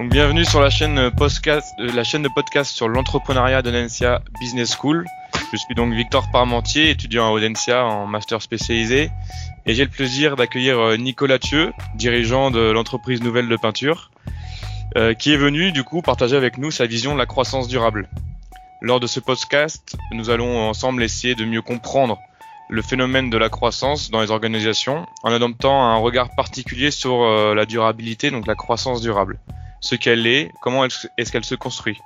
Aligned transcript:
Donc, 0.00 0.12
bienvenue 0.12 0.46
sur 0.46 0.62
la 0.62 0.70
chaîne, 0.70 1.10
podcast, 1.10 1.74
euh, 1.78 1.92
la 1.92 2.04
chaîne 2.04 2.22
de 2.22 2.30
podcast 2.34 2.70
sur 2.70 2.88
l'entrepreneuriat 2.88 3.60
d'Audencia 3.60 4.22
Business 4.40 4.74
School. 4.74 5.04
Je 5.52 5.58
suis 5.58 5.74
donc 5.74 5.92
Victor 5.92 6.30
Parmentier, 6.30 6.88
étudiant 6.88 7.26
à 7.26 7.30
Audencia 7.32 7.84
en 7.84 8.06
master 8.06 8.40
spécialisé. 8.40 9.10
Et 9.66 9.74
j'ai 9.74 9.84
le 9.84 9.90
plaisir 9.90 10.36
d'accueillir 10.36 10.78
euh, 10.78 10.96
Nicolas 10.96 11.38
Thieu, 11.38 11.74
dirigeant 11.96 12.50
de 12.50 12.70
l'entreprise 12.70 13.20
Nouvelle 13.20 13.46
de 13.46 13.56
Peinture, 13.56 14.10
euh, 14.96 15.12
qui 15.12 15.34
est 15.34 15.36
venu 15.36 15.70
du 15.70 15.84
coup 15.84 16.00
partager 16.00 16.34
avec 16.34 16.56
nous 16.56 16.70
sa 16.70 16.86
vision 16.86 17.12
de 17.12 17.18
la 17.18 17.26
croissance 17.26 17.68
durable. 17.68 18.08
Lors 18.80 19.00
de 19.00 19.06
ce 19.06 19.20
podcast, 19.20 19.98
nous 20.12 20.30
allons 20.30 20.60
ensemble 20.66 21.02
essayer 21.02 21.34
de 21.34 21.44
mieux 21.44 21.60
comprendre 21.60 22.18
le 22.70 22.80
phénomène 22.80 23.28
de 23.28 23.36
la 23.36 23.50
croissance 23.50 24.10
dans 24.10 24.22
les 24.22 24.30
organisations 24.30 25.04
en 25.24 25.30
adoptant 25.30 25.82
un 25.82 25.96
regard 25.96 26.34
particulier 26.34 26.90
sur 26.90 27.20
euh, 27.20 27.54
la 27.54 27.66
durabilité, 27.66 28.30
donc 28.30 28.46
la 28.46 28.54
croissance 28.54 29.02
durable. 29.02 29.38
Ce 29.80 29.94
qu'elle 29.94 30.26
est, 30.26 30.50
comment 30.60 30.84
est-ce 30.84 31.32
qu'elle 31.32 31.44
se 31.44 31.54
construit. 31.54 31.98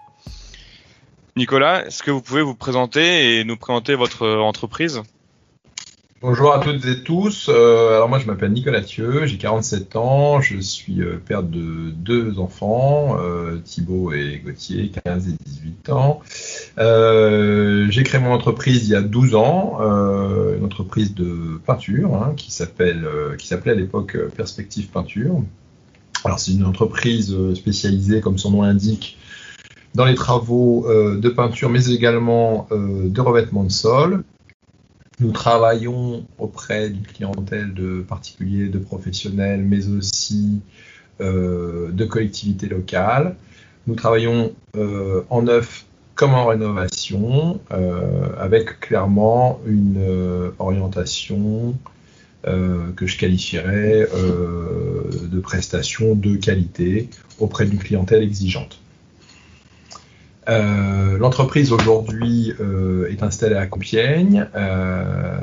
Nicolas, 1.36 1.86
est-ce 1.86 2.02
que 2.02 2.10
vous 2.10 2.22
pouvez 2.22 2.42
vous 2.42 2.54
présenter 2.54 3.38
et 3.38 3.44
nous 3.44 3.56
présenter 3.56 3.96
votre 3.96 4.26
entreprise? 4.26 5.02
Bonjour 6.26 6.54
à 6.54 6.60
toutes 6.60 6.86
et 6.86 7.02
tous. 7.02 7.50
Euh, 7.50 7.96
alors 7.96 8.08
moi 8.08 8.18
je 8.18 8.26
m'appelle 8.26 8.50
Nicolas 8.50 8.80
Thieu, 8.80 9.26
j'ai 9.26 9.36
47 9.36 9.94
ans, 9.96 10.40
je 10.40 10.58
suis 10.58 11.02
euh, 11.02 11.18
père 11.22 11.42
de 11.42 11.90
deux 11.90 12.38
enfants, 12.38 13.18
euh, 13.20 13.58
Thibaut 13.58 14.10
et 14.10 14.40
Gauthier, 14.42 14.90
15 15.04 15.28
et 15.28 15.32
18 15.44 15.90
ans. 15.90 16.20
j'ai 16.78 18.02
créé 18.04 18.20
mon 18.22 18.32
entreprise 18.32 18.88
il 18.88 18.92
y 18.92 18.94
a 18.94 19.02
12 19.02 19.34
ans, 19.34 19.80
une 20.56 20.64
entreprise 20.64 21.14
de 21.14 21.60
peinture 21.66 22.14
hein, 22.14 22.32
qui 22.38 22.46
qui 22.46 23.46
s'appelait 23.46 23.72
à 23.72 23.74
l'époque 23.74 24.16
Perspective 24.34 24.86
Peinture. 24.86 25.42
Alors 26.24 26.38
c'est 26.38 26.52
une 26.52 26.64
entreprise 26.64 27.36
spécialisée 27.54 28.20
comme 28.20 28.38
son 28.38 28.50
nom 28.50 28.62
l'indique 28.62 29.18
dans 29.94 30.04
les 30.04 30.14
travaux 30.14 30.86
de 30.88 31.28
peinture 31.28 31.70
mais 31.70 31.86
également 31.86 32.66
de 32.70 33.20
revêtement 33.20 33.62
de 33.62 33.70
sol 33.70 34.24
nous 35.20 35.30
travaillons 35.30 36.26
auprès 36.38 36.90
d'une 36.90 37.06
clientèle 37.06 37.72
de 37.72 38.00
particuliers, 38.00 38.68
de 38.68 38.78
professionnels, 38.78 39.62
mais 39.62 39.88
aussi 39.88 40.60
euh, 41.20 41.92
de 41.92 42.04
collectivités 42.04 42.66
locales. 42.66 43.36
Nous 43.86 43.94
travaillons 43.94 44.52
euh, 44.76 45.22
en 45.30 45.42
neuf 45.42 45.86
comme 46.16 46.34
en 46.34 46.46
rénovation, 46.46 47.60
euh, 47.72 48.28
avec 48.38 48.80
clairement 48.80 49.60
une 49.66 50.52
orientation 50.58 51.74
que 52.44 53.06
je 53.06 53.18
qualifierais 53.18 54.08
de 54.12 55.40
prestation 55.40 56.14
de 56.14 56.36
qualité 56.36 57.08
auprès 57.38 57.66
d'une 57.66 57.78
clientèle 57.78 58.22
exigeante. 58.22 58.78
Euh, 60.48 61.16
l'entreprise 61.18 61.72
aujourd'hui 61.72 62.52
euh, 62.60 63.10
est 63.10 63.22
installée 63.22 63.56
à 63.56 63.66
Compiègne, 63.66 64.46
euh, 64.54 65.38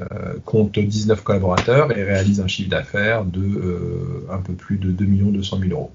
compte 0.46 0.78
19 0.78 1.24
collaborateurs 1.24 1.98
et 1.98 2.04
réalise 2.04 2.40
un 2.40 2.48
chiffre 2.48 2.70
d'affaires 2.70 3.26
de 3.26 4.28
un 4.30 4.38
peu 4.38 4.54
plus 4.54 4.78
de 4.78 4.92
2 4.92 5.06
200 5.06 5.60
000 5.60 5.72
euros. 5.72 5.92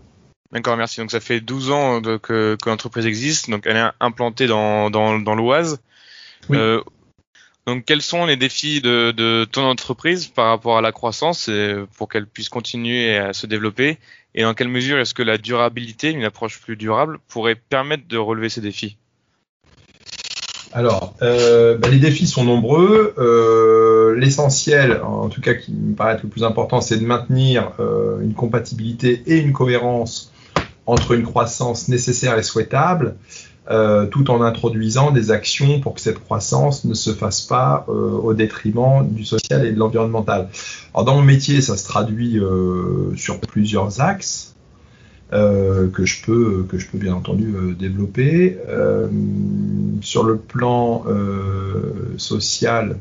D'accord, 0.53 0.77
merci. 0.77 1.01
Donc 1.01 1.11
ça 1.11 1.21
fait 1.21 1.41
12 1.41 1.71
ans 1.71 2.01
que, 2.01 2.57
l'entreprise 2.67 3.07
existe, 3.07 3.51
donc 3.51 3.63
elle 3.67 3.77
est 3.77 3.91
implantée 4.01 4.47
dans, 4.47 4.91
dans, 4.91 5.35
l'Oise. 5.35 5.79
Oui. 6.49 6.59
Donc 7.67 7.85
quels 7.85 8.03
sont 8.03 8.27
les 8.27 8.37
défis 8.37 8.81
de, 8.81 9.45
ton 9.51 9.65
entreprise 9.65 10.27
par 10.27 10.49
rapport 10.49 10.79
à 10.79 10.81
la 10.81 10.93
croissance 10.93 11.51
pour 11.97 12.09
qu'elle 12.09 12.27
puisse 12.27 12.49
continuer 12.49 13.17
à 13.17 13.33
se 13.33 13.47
développer? 13.47 13.99
Et 14.35 14.43
dans 14.43 14.55
quelle 14.55 14.69
mesure 14.69 14.99
est-ce 14.99 15.15
que 15.15 15.23
la 15.23 15.39
durabilité, 15.39 16.11
une 16.11 16.25
approche 16.25 16.61
plus 16.61 16.77
durable, 16.77 17.19
pourrait 17.29 17.55
permettre 17.55 18.07
de 18.07 18.19
relever 18.19 18.51
ces 18.51 18.61
défis? 18.61 18.99
Alors, 20.73 21.15
euh, 21.23 21.79
bah, 21.79 21.89
les 21.89 21.99
défis 21.99 22.27
sont 22.27 22.45
nombreux. 22.45 23.15
Euh, 23.17 24.15
l'essentiel, 24.19 25.01
en 25.03 25.31
tout 25.31 25.41
cas 25.41 25.55
qui 25.55 25.73
me 25.73 25.95
paraît 25.95 26.19
le 26.23 26.29
plus 26.29 26.45
important, 26.45 26.83
c'est 26.83 26.99
de 26.99 27.07
maintenir 27.07 27.73
euh, 27.81 28.21
une 28.21 28.35
compatibilité 28.35 29.23
et 29.27 29.39
une 29.39 29.55
cohérence 29.55 30.33
entre 30.85 31.13
une 31.13 31.23
croissance 31.23 31.89
nécessaire 31.89 32.39
et 32.39 32.43
souhaitable, 32.43 33.17
tout 34.11 34.31
en 34.31 34.43
introduisant 34.43 35.11
des 35.11 35.31
actions 35.31 35.81
pour 35.81 35.95
que 35.95 36.01
cette 36.01 36.23
croissance 36.23 36.85
ne 36.85 36.95
se 36.95 37.13
fasse 37.13 37.41
pas 37.41 37.85
au 37.89 38.33
détriment 38.33 39.07
du 39.09 39.25
social 39.25 39.67
et 39.67 39.73
de 39.73 39.79
l'environnemental. 39.79 40.49
Alors 40.95 41.05
dans 41.05 41.17
mon 41.17 41.23
métier, 41.23 41.61
ça 41.61 41.77
se 41.77 41.85
traduit 41.85 42.41
sur 43.17 43.41
plusieurs 43.41 44.01
axes. 44.01 44.57
Euh, 45.33 45.91
que 45.91 46.05
je 46.05 46.23
peux 46.23 46.65
que 46.69 46.79
je 46.79 46.87
peux 46.87 46.99
bien 46.99 47.13
entendu 47.13 47.53
euh, 47.53 47.75
développer 47.75 48.57
euh, 48.69 49.09
sur 50.01 50.23
le 50.23 50.39
plan 50.39 51.05
social. 52.17 52.99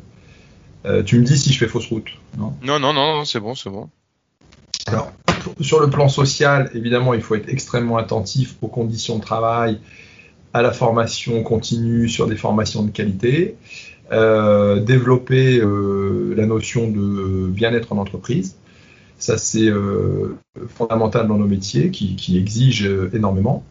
tu 1.05 1.19
me 1.19 1.23
dis 1.23 1.37
si 1.37 1.53
je 1.53 1.59
fais 1.59 1.67
fausse 1.67 1.87
route, 1.87 2.07
non 2.37 2.53
Non 2.63 2.79
non 2.79 2.93
non, 2.93 3.25
c'est 3.25 3.39
bon 3.39 3.53
c'est 3.53 3.69
bon. 3.69 3.89
Alors 4.87 5.11
sur 5.61 5.79
le 5.79 5.89
plan 5.91 6.09
social, 6.09 6.71
évidemment, 6.73 7.13
il 7.13 7.21
faut 7.21 7.35
être 7.35 7.47
extrêmement 7.47 7.97
attentif 7.97 8.55
aux 8.63 8.67
conditions 8.67 9.17
de 9.17 9.21
travail, 9.21 9.79
à 10.55 10.61
la 10.61 10.71
formation 10.71 11.43
continue 11.43 12.07
sur 12.07 12.27
des 12.27 12.37
formations 12.37 12.83
de 12.83 12.89
qualité, 12.89 13.55
développer 14.11 15.59
la 15.59 16.45
notion 16.45 16.89
de 16.89 17.47
bien-être 17.47 17.91
en 17.91 17.97
entreprise. 17.97 18.55
Ça, 19.17 19.37
c'est 19.37 19.69
euh, 19.69 20.37
fondamental 20.69 21.27
dans 21.27 21.37
nos 21.37 21.47
métiers 21.47 21.89
qui, 21.89 22.15
qui 22.15 22.37
exigent 22.37 22.87
euh, 22.87 23.09
énormément. 23.13 23.63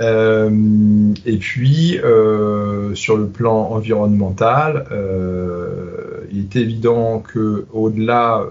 Euh, 0.00 0.50
et 1.24 1.36
puis, 1.36 1.98
sur 2.94 3.16
le 3.16 3.26
plan 3.26 3.70
environnemental, 3.70 4.86
il 6.32 6.40
est 6.40 6.56
évident 6.56 7.20
que 7.20 7.66
au-delà 7.72 8.44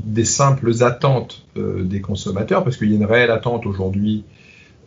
des 0.00 0.24
simples 0.24 0.82
attentes 0.82 1.46
des 1.56 2.00
consommateurs, 2.00 2.64
parce 2.64 2.76
qu'il 2.76 2.90
y 2.90 2.94
a 2.94 2.96
une 2.96 3.04
réelle 3.04 3.30
attente 3.30 3.64
aujourd'hui 3.64 4.24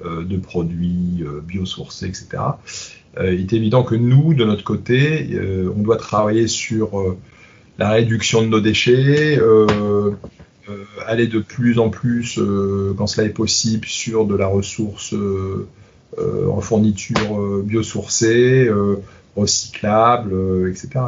de 0.03 0.38
produits 0.38 1.23
biosourcés, 1.44 2.07
etc. 2.07 2.28
il 3.17 3.41
est 3.41 3.53
évident 3.53 3.83
que 3.83 3.95
nous, 3.95 4.33
de 4.33 4.44
notre 4.44 4.63
côté, 4.63 5.39
on 5.75 5.81
doit 5.81 5.97
travailler 5.97 6.47
sur 6.47 7.16
la 7.78 7.89
réduction 7.89 8.41
de 8.41 8.47
nos 8.47 8.61
déchets, 8.61 9.38
euh, 9.39 10.11
euh, 10.69 10.83
aller 11.06 11.28
de 11.28 11.39
plus 11.39 11.79
en 11.79 11.89
plus, 11.89 12.39
euh, 12.39 12.94
quand 12.97 13.07
cela 13.07 13.28
est 13.28 13.31
possible, 13.33 13.85
sur 13.85 14.25
de 14.25 14.35
la 14.35 14.47
ressource 14.47 15.13
en 16.17 16.62
fourniture 16.62 17.62
biosourcée, 17.63 18.69
recyclable, 19.35 20.69
etc. 20.69 21.07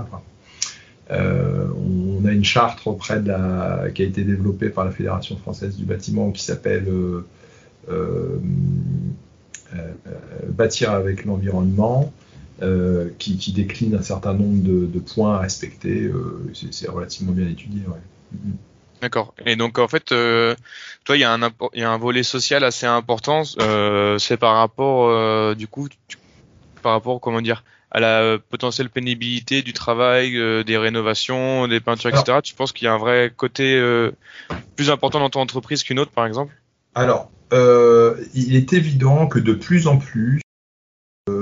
on 1.10 2.26
a 2.26 2.32
une 2.32 2.44
charte 2.44 2.86
auprès 2.86 3.22
de 3.22 3.30
la, 3.30 3.86
qui 3.94 4.02
a 4.02 4.06
été 4.06 4.24
développée 4.24 4.68
par 4.68 4.84
la 4.84 4.92
Fédération 4.92 5.38
française 5.38 5.78
du 5.78 5.86
bâtiment 5.86 6.32
qui 6.32 6.44
s'appelle 6.44 6.88
Bâtir 10.58 10.92
avec 10.92 11.26
l'environnement. 11.26 12.12
Euh, 12.64 13.10
qui, 13.20 13.52
décline 13.52 13.94
un 13.94 14.02
certain 14.02 14.34
nombre 14.34 14.64
de, 14.64 15.00
points 15.00 15.36
à 15.36 15.40
respecter. 15.40 16.06
Euh, 16.06 16.52
c'est 16.72 16.90
relativement 16.90 17.32
bien 17.32 17.48
étudié. 17.48 17.82
Mm-hmm. 17.82 18.56
D'accord. 19.04 19.36
Et 19.46 19.56
donc 19.56 19.78
en 19.78 19.88
fait, 19.88 20.12
euh, 20.12 20.56
toi, 21.04 21.18
il 21.18 21.20
y, 21.20 21.24
a 21.24 21.32
un, 21.32 21.52
y 21.76 21.84
a 21.84 21.92
un 21.92 21.98
volet 22.00 22.24
social 22.24 22.64
assez 22.64 22.88
important. 22.88 23.44
c'est 23.44 24.38
par 24.38 24.56
rapport, 24.56 25.56
du 25.56 25.68
coup, 25.68 25.88
par 26.82 26.94
rapport, 26.94 27.22
comment 27.22 27.42
dire, 27.42 27.64
à 27.92 28.00
la 28.00 28.40
potentielle 28.40 28.90
pénibilité 28.90 29.62
du 29.62 29.74
travail, 29.74 30.32
des 30.66 30.78
rénovations, 30.78 31.68
des 31.68 31.80
peintures, 31.80 32.10
etc. 32.10 32.40
tu 32.44 32.56
penses 32.56 32.72
qu'il 32.72 32.86
y 32.86 32.88
a 32.88 32.94
un 32.94 32.98
vrai 32.98 33.32
côté 33.36 33.80
plus 34.76 34.90
important 34.90 35.20
dans 35.20 35.30
ton 35.30 35.42
entreprise 35.42 35.84
qu'une 35.84 36.00
autre, 36.00 36.12
par 36.12 36.26
exemple? 36.26 36.56
Alors, 36.96 37.30
il 37.52 38.56
est 38.56 38.74
évident 38.74 39.28
que 39.28 39.38
de 39.38 39.54
plus 39.54 39.86
en 39.86 39.98
plus, 39.98 40.42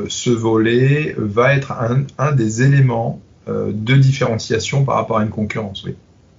ce 0.09 0.29
volet 0.29 1.15
va 1.17 1.55
être 1.55 1.73
un, 2.17 2.31
des 2.31 2.61
éléments 2.63 3.21
euh, 3.47 3.71
de 3.73 3.95
différenciation 3.95 4.85
par 4.85 4.95
rapport 4.95 5.19
à 5.19 5.23
une 5.23 5.29
concurrence. 5.29 5.83
Oui, 5.83 5.95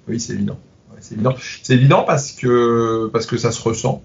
oui 0.09 0.21
c'est 0.21 0.35
évident. 0.35 0.59
c'est 1.01 1.15
évident. 1.15 1.35
C'est 1.63 1.75
évident 1.75 2.05
parce 2.05 2.33
que, 2.33 3.09
parce 3.13 3.27
que 3.27 3.37
ça 3.37 3.53
se 3.53 3.63
ressent. 3.63 4.03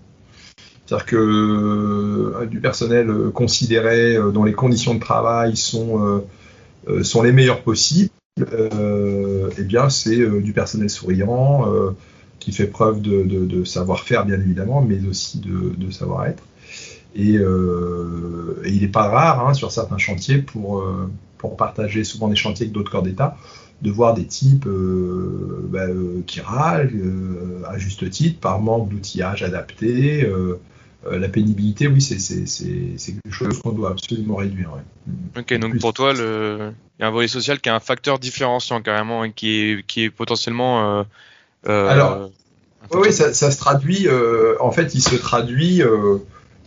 C'est-à-dire 0.85 1.05
que 1.05 1.15
euh, 1.15 2.45
du 2.45 2.59
personnel 2.59 3.11
considéré 3.33 4.17
dont 4.33 4.43
les 4.43 4.53
conditions 4.53 4.93
de 4.93 4.99
travail 4.99 5.55
sont, 5.55 6.23
sont 7.01 7.21
les 7.21 7.31
meilleures 7.31 7.61
possibles, 7.61 8.09
eh 8.39 9.63
bien 9.63 9.89
c'est 9.89 10.17
du 10.41 10.53
personnel 10.53 10.89
souriant 10.89 11.65
qui 12.39 12.51
fait 12.51 12.67
preuve 12.67 13.01
de, 13.01 13.63
savoir-faire 13.63 14.25
bien 14.25 14.39
évidemment, 14.39 14.81
mais 14.81 15.05
aussi 15.07 15.39
de 15.39 15.91
savoir-être. 15.91 16.43
Euh, 17.17 18.61
et, 18.63 18.69
il 18.69 18.81
n'est 18.81 18.87
pas 18.87 19.09
rare 19.09 19.47
hein, 19.47 19.53
sur 19.53 19.71
certains 19.71 19.97
chantiers 19.97 20.37
pour, 20.39 20.79
euh, 20.79 21.09
pour 21.37 21.57
partager 21.57 22.03
souvent 22.03 22.27
des 22.27 22.35
chantiers 22.35 22.65
avec 22.65 22.73
d'autres 22.73 22.91
corps 22.91 23.03
d'État 23.03 23.37
de 23.81 23.89
voir 23.89 24.13
des 24.13 24.25
types 24.25 24.67
euh, 24.67 25.67
bah, 25.69 25.87
qui 26.27 26.39
râlent 26.39 26.91
à 27.67 27.79
juste 27.79 28.07
titre 28.11 28.39
par 28.39 28.59
manque 28.59 28.89
d'outillage 28.89 29.41
adapté, 29.41 30.29
la 31.09 31.29
pénibilité, 31.29 31.87
oui, 31.87 31.99
c'est 31.99 32.15
quelque 32.15 33.31
chose 33.31 33.59
qu'on 33.59 33.71
doit 33.71 33.89
absolument 33.89 34.35
réduire. 34.35 34.69
Ok, 35.35 35.51
donc 35.55 35.79
pour 35.79 35.93
toi, 35.93 36.13
le... 36.13 36.73
il 36.99 37.01
y 37.01 37.05
a 37.05 37.07
un 37.07 37.11
volet 37.11 37.27
social 37.27 37.59
qui 37.59 37.69
est 37.69 37.71
un 37.71 37.79
facteur 37.79 38.19
différenciant 38.19 38.83
carrément 38.83 39.23
et 39.23 39.31
qui 39.31 39.49
est, 39.49 39.85
qui 39.87 40.03
est 40.03 40.09
potentiellement. 40.11 41.03
Alors, 41.65 42.29
oui, 42.93 43.11
ça, 43.11 43.33
ça, 43.33 43.49
se 43.49 43.57
traduit, 43.57 44.07
en 44.59 44.71
fait, 44.71 44.93
il 44.93 45.01
se 45.01 45.15
traduit 45.15 45.81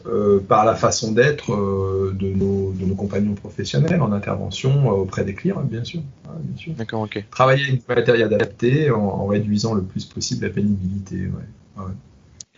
euh, 0.06 0.38
par 0.38 0.66
la 0.66 0.74
façon 0.74 1.12
d'être 1.12 1.54
euh, 1.54 2.14
de, 2.14 2.28
nos, 2.28 2.72
de, 2.72 2.84
nos, 2.84 2.94
compagnons 2.94 3.32
professionnels 3.32 4.02
en 4.02 4.12
intervention 4.12 4.86
euh, 4.86 4.96
auprès 4.96 5.24
des 5.24 5.34
clients, 5.34 5.62
bien 5.62 5.82
sûr. 5.82 6.00
Bien 6.40 6.56
sûr. 6.58 6.72
D'accord, 6.74 7.02
ok. 7.02 7.24
Travailler 7.30 7.64
avec 7.64 7.76
du 7.76 7.82
matériel 7.88 8.34
adapté 8.34 8.90
en, 8.90 9.00
en, 9.00 9.26
réduisant 9.26 9.72
le 9.72 9.82
plus 9.82 10.04
possible 10.04 10.44
la 10.44 10.52
pénibilité. 10.52 11.16
Ouais. 11.16 11.82
ouais. 11.84 11.92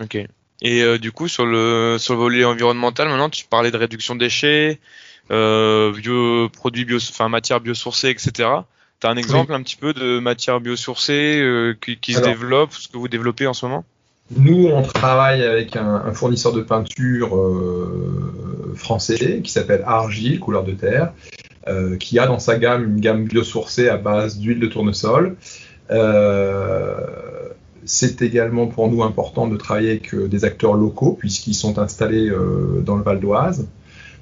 Ok. 0.03 0.27
Et 0.63 0.99
du 0.99 1.13
coup, 1.13 1.29
sur 1.29 1.47
le, 1.47 1.97
sur 2.01 2.15
le 2.15 2.21
volet 2.21 2.45
environnemental, 2.45 3.09
maintenant, 3.09 3.29
tu 3.29 3.45
parlais 3.45 3.71
de 3.71 3.77
réduction 3.77 4.15
de 4.15 4.21
déchets, 4.21 4.81
bio, 5.29 6.49
produits 6.49 6.87
bio, 6.87 6.97
enfin, 6.97 7.29
matières 7.29 7.61
biosourcées, 7.61 8.09
etc. 8.09 8.33
Tu 8.99 9.07
as 9.07 9.11
un 9.11 9.17
exemple 9.17 9.53
un 9.53 9.63
petit 9.63 9.77
peu 9.77 9.93
de 9.93 10.19
matières 10.19 10.61
biosourcées 10.61 11.75
qui, 11.83 11.99
qui 11.99 12.15
se 12.15 12.21
développe, 12.23 12.73
ce 12.73 12.89
que 12.89 12.97
vous 12.97 13.07
développez 13.07 13.47
en 13.47 13.53
ce 13.53 13.67
moment? 13.67 13.85
Nous, 14.35 14.67
on 14.67 14.83
travaille 14.83 15.43
avec 15.45 15.77
un, 15.77 16.13
fournisseur 16.13 16.53
de 16.53 16.61
peinture 16.61 17.37
euh, 17.37 18.73
français 18.75 19.41
qui 19.43 19.53
s'appelle 19.53 19.85
Argile, 19.87 20.41
couleur 20.41 20.65
de 20.65 20.73
terre, 20.73 21.13
euh, 21.69 21.97
qui 21.97 22.19
a 22.19 22.27
dans 22.27 22.41
sa 22.41 22.59
gamme 22.59 22.85
une 22.85 23.01
gamme 23.01 23.25
biosourcée 23.25 23.89
à 23.89 23.97
base 23.97 24.39
d'huile 24.39 24.59
de 24.59 24.67
tournesol. 24.67 25.37
Euh, 25.93 26.97
c'est 27.85 28.21
également 28.21 28.67
pour 28.67 28.91
nous 28.91 29.05
important 29.05 29.47
de 29.47 29.57
travailler 29.57 29.91
avec 29.91 30.13
des 30.13 30.45
acteurs 30.45 30.75
locaux 30.75 31.13
puisqu'ils 31.13 31.55
sont 31.55 31.79
installés 31.79 32.29
dans 32.85 32.97
le 32.97 33.05
Val 33.05 33.21
d'Oise. 33.21 33.69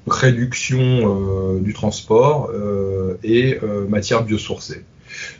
Réduction 0.05 1.57
du 1.61 1.73
transport 1.73 2.51
et 3.23 3.59
matière 3.89 4.23
biosourcée. 4.23 4.83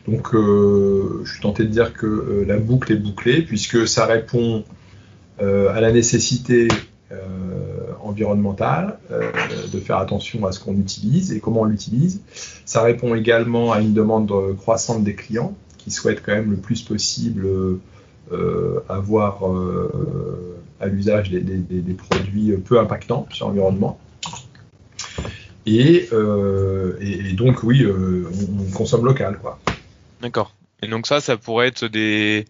Donc, 0.06 0.34
euh, 0.34 1.20
je 1.24 1.32
suis 1.32 1.40
tenté 1.40 1.64
de 1.64 1.68
dire 1.68 1.92
que 1.92 2.06
euh, 2.06 2.44
la 2.46 2.58
boucle 2.58 2.92
est 2.92 2.96
bouclée, 2.96 3.42
puisque 3.42 3.86
ça 3.88 4.06
répond 4.06 4.64
euh, 5.40 5.74
à 5.74 5.80
la 5.80 5.92
nécessité 5.92 6.68
environnementale 8.02 8.98
de 9.72 9.78
faire 9.78 9.98
attention 9.98 10.44
à 10.44 10.52
ce 10.52 10.58
qu'on 10.58 10.74
utilise 10.74 11.32
et 11.32 11.38
comment 11.38 11.62
on 11.62 11.66
l'utilise. 11.66 12.20
Ça 12.64 12.82
répond 12.82 13.14
également 13.14 13.72
à 13.72 13.80
une 13.80 13.94
demande 13.94 14.32
croissante 14.56 15.04
des 15.04 15.14
clients 15.14 15.56
qui 15.78 15.92
souhaitent 15.92 16.22
quand 16.24 16.32
même 16.32 16.50
le 16.50 16.56
plus 16.56 16.82
possible 16.82 17.46
avoir 18.88 19.44
à 20.80 20.86
l'usage 20.86 21.30
des, 21.30 21.94
produits 21.94 22.52
peu 22.56 22.80
impactants 22.80 23.26
sur 23.30 23.48
l'environnement. 23.48 23.98
Et, 25.66 26.08
donc 27.32 27.62
oui, 27.62 27.84
on, 27.86 28.70
consomme 28.72 29.04
local, 29.04 29.38
quoi. 29.40 29.58
D'accord. 30.22 30.54
Et 30.82 30.88
donc 30.88 31.06
ça, 31.06 31.20
ça 31.20 31.36
pourrait 31.36 31.68
être 31.68 31.86
des, 31.86 32.44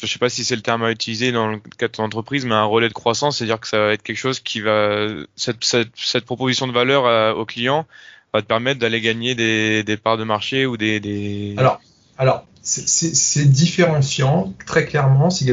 je 0.00 0.06
sais 0.06 0.18
pas 0.18 0.28
si 0.28 0.44
c'est 0.44 0.56
le 0.56 0.62
terme 0.62 0.82
à 0.82 0.90
utiliser 0.90 1.32
dans 1.32 1.48
le 1.48 1.58
cadre 1.76 1.96
de 1.96 2.02
l'entreprise, 2.02 2.44
mais 2.44 2.54
un 2.54 2.64
relais 2.64 2.88
de 2.88 2.94
croissance, 2.94 3.38
c'est-à-dire 3.38 3.60
que 3.60 3.68
ça 3.68 3.78
va 3.78 3.92
être 3.92 4.02
quelque 4.02 4.16
chose 4.16 4.40
qui 4.40 4.60
va, 4.60 5.08
cette, 5.36 5.64
cette, 5.64 6.24
proposition 6.24 6.66
de 6.66 6.72
valeur 6.72 7.36
au 7.36 7.44
client 7.44 7.86
va 8.32 8.42
te 8.42 8.46
permettre 8.46 8.80
d'aller 8.80 9.00
gagner 9.00 9.34
des, 9.34 9.82
des, 9.82 9.96
parts 9.96 10.16
de 10.16 10.24
marché 10.24 10.66
ou 10.66 10.76
des. 10.76 11.00
des... 11.00 11.54
Alors, 11.56 11.80
alors 12.16 12.46
c'est 12.62 13.50
différenciant 13.50 14.52
très 14.66 14.84
clairement, 14.84 15.30
c'est 15.30 15.52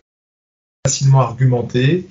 facilement 0.86 1.22
argumenté. 1.22 2.08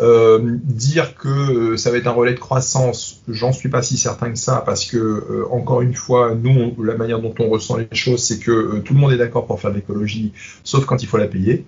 Euh, 0.00 0.38
dire 0.42 1.14
que 1.16 1.28
euh, 1.72 1.76
ça 1.76 1.90
va 1.90 1.96
être 1.96 2.06
un 2.06 2.12
relais 2.12 2.34
de 2.34 2.38
croissance, 2.38 3.22
j'en 3.28 3.52
suis 3.52 3.70
pas 3.70 3.82
si 3.82 3.96
certain 3.96 4.30
que 4.30 4.38
ça, 4.38 4.62
parce 4.64 4.84
que 4.84 4.98
euh, 4.98 5.46
encore 5.50 5.80
une 5.80 5.94
fois, 5.94 6.34
nous, 6.34 6.74
la 6.82 6.96
manière 6.96 7.20
dont 7.20 7.34
on 7.38 7.48
ressent 7.48 7.76
les 7.76 7.88
choses, 7.92 8.22
c'est 8.22 8.38
que 8.38 8.78
tout 8.80 8.92
le 8.92 9.00
monde 9.00 9.12
est 9.12 9.16
d'accord 9.16 9.46
pour 9.46 9.60
faire 9.60 9.70
de 9.70 9.76
l'écologie, 9.76 10.32
sauf 10.64 10.84
quand 10.84 11.02
il 11.02 11.06
faut 11.06 11.16
la 11.16 11.28
payer. 11.28 11.64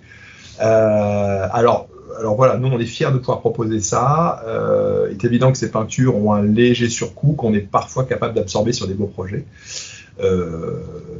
alors, 0.59 1.87
alors 2.19 2.35
voilà, 2.35 2.57
nous 2.57 2.67
on 2.67 2.79
est 2.79 2.85
fiers 2.85 3.11
de 3.11 3.17
pouvoir 3.17 3.39
proposer 3.39 3.79
ça. 3.79 4.43
il 5.09 5.13
est 5.13 5.23
évident 5.23 5.51
que 5.51 5.57
ces 5.57 5.71
peintures 5.71 6.15
ont 6.17 6.33
un 6.33 6.43
léger 6.43 6.89
surcoût 6.89 7.33
qu'on 7.33 7.53
est 7.53 7.61
parfois 7.61 8.03
capable 8.03 8.33
d'absorber 8.35 8.73
sur 8.73 8.87
des 8.87 8.93
beaux 8.93 9.07
projets. 9.07 9.45
Euh, 10.21 10.73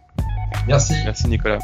Merci. 0.68 0.94
Merci 1.06 1.28
Nicolas. 1.28 1.60